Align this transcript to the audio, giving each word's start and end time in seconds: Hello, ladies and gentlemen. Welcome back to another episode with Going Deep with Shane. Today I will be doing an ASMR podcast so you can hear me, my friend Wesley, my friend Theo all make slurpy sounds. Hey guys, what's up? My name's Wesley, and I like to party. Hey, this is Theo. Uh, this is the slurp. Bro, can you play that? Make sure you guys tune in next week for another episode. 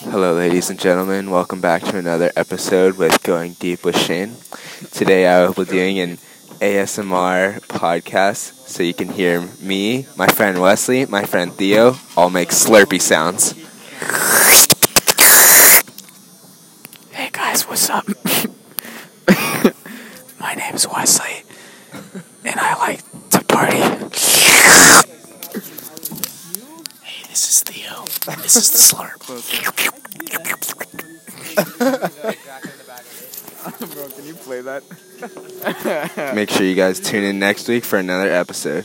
Hello, 0.00 0.34
ladies 0.34 0.70
and 0.70 0.78
gentlemen. 0.78 1.30
Welcome 1.30 1.60
back 1.60 1.82
to 1.84 1.96
another 1.98 2.32
episode 2.36 2.96
with 2.96 3.22
Going 3.22 3.52
Deep 3.54 3.84
with 3.84 3.96
Shane. 3.96 4.36
Today 4.90 5.26
I 5.26 5.44
will 5.46 5.54
be 5.54 5.64
doing 5.70 5.98
an 6.00 6.16
ASMR 6.60 7.60
podcast 7.66 8.68
so 8.68 8.82
you 8.82 8.94
can 8.94 9.08
hear 9.08 9.48
me, 9.60 10.06
my 10.16 10.26
friend 10.26 10.60
Wesley, 10.60 11.06
my 11.06 11.24
friend 11.24 11.52
Theo 11.52 11.96
all 12.16 12.30
make 12.30 12.48
slurpy 12.50 13.00
sounds. 13.00 13.52
Hey 17.10 17.30
guys, 17.32 17.62
what's 17.68 17.88
up? 17.90 18.06
My 20.40 20.54
name's 20.54 20.86
Wesley, 20.88 21.44
and 22.44 22.58
I 22.58 22.74
like 22.78 23.00
to 23.30 23.44
party. 23.44 23.76
Hey, 27.02 27.21
this 27.32 27.48
is 27.48 27.62
Theo. 27.62 28.04
Uh, 28.28 28.36
this 28.42 28.56
is 28.56 28.70
the 28.72 28.76
slurp. 28.76 29.24
Bro, 33.94 34.08
can 34.10 34.26
you 34.26 34.34
play 34.34 34.60
that? 34.60 34.82
Make 36.34 36.50
sure 36.50 36.66
you 36.66 36.74
guys 36.74 37.00
tune 37.00 37.24
in 37.24 37.38
next 37.38 37.68
week 37.68 37.84
for 37.84 37.98
another 37.98 38.30
episode. 38.30 38.84